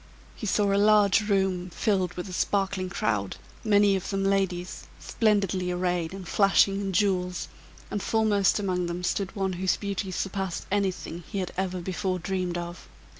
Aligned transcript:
He 0.35 0.47
saw 0.47 0.73
a 0.73 0.81
large 0.81 1.29
room 1.29 1.69
filled 1.69 2.15
with 2.15 2.27
a 2.27 2.33
sparkling 2.33 2.89
crowd, 2.89 3.37
many 3.63 3.95
of 3.95 4.09
them 4.09 4.23
ladies, 4.23 4.85
splendidly 4.99 5.69
arrayed 5.69 6.11
and 6.11 6.27
flashing 6.27 6.81
in 6.81 6.91
jewels, 6.91 7.47
and 7.91 8.01
foremost 8.01 8.57
among 8.57 8.87
them 8.87 9.03
stood 9.03 9.35
one 9.35 9.53
whose 9.53 9.77
beauty 9.77 10.09
surpassed 10.09 10.65
anything 10.71 11.23
he 11.31 11.37
had 11.37 11.51
ever 11.55 11.81
before 11.81 12.17
dreamed 12.17 12.57
of. 12.57 12.87